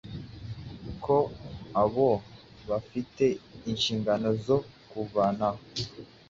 ko 1.03 1.17
abo 1.83 2.09
"bafite 2.69 3.25
inshingano 3.71 4.29
zo 4.45 4.57
kuvanaho 4.89 5.61